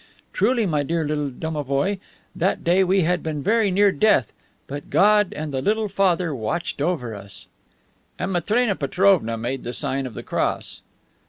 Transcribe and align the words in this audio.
Truly, 0.33 0.65
my 0.65 0.81
dear 0.81 1.05
little 1.07 1.29
domovoi, 1.29 1.99
that 2.35 2.63
day 2.63 2.83
we 2.83 3.01
had 3.03 3.21
been 3.21 3.43
very 3.43 3.69
near 3.69 3.91
death, 3.91 4.33
but 4.65 4.89
God 4.89 5.31
and 5.31 5.53
the 5.53 5.61
Little 5.61 5.87
Father 5.87 6.33
watched 6.33 6.81
over 6.81 7.13
us." 7.13 7.45
And 8.17 8.31
Matrena 8.33 8.73
Petrovna 8.75 9.37
made 9.37 9.63
the 9.63 9.73
sign 9.73 10.07
of 10.07 10.15
the 10.15 10.23
cross. 10.23 10.81